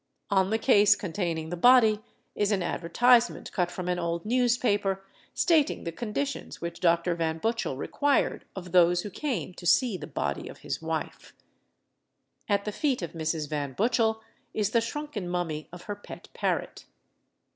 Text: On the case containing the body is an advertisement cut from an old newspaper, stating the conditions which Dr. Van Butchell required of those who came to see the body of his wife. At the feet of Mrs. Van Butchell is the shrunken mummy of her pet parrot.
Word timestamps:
On 0.31 0.49
the 0.49 0.57
case 0.57 0.95
containing 0.95 1.49
the 1.51 1.55
body 1.55 1.99
is 2.33 2.51
an 2.51 2.63
advertisement 2.63 3.51
cut 3.51 3.69
from 3.69 3.87
an 3.87 3.99
old 3.99 4.25
newspaper, 4.25 5.03
stating 5.35 5.83
the 5.83 5.91
conditions 5.91 6.59
which 6.59 6.79
Dr. 6.79 7.13
Van 7.13 7.37
Butchell 7.39 7.77
required 7.77 8.43
of 8.55 8.71
those 8.71 9.03
who 9.03 9.11
came 9.11 9.53
to 9.53 9.67
see 9.67 9.97
the 9.97 10.07
body 10.07 10.47
of 10.49 10.61
his 10.65 10.81
wife. 10.81 11.33
At 12.49 12.65
the 12.65 12.71
feet 12.71 13.03
of 13.03 13.11
Mrs. 13.13 13.47
Van 13.47 13.73
Butchell 13.75 14.21
is 14.55 14.71
the 14.71 14.81
shrunken 14.81 15.29
mummy 15.29 15.69
of 15.71 15.83
her 15.83 15.95
pet 15.95 16.29
parrot. 16.33 16.85